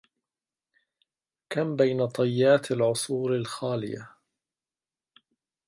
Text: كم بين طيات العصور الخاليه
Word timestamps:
كم 1.49 1.75
بين 1.75 2.07
طيات 2.07 2.71
العصور 2.71 3.35
الخاليه 3.35 4.09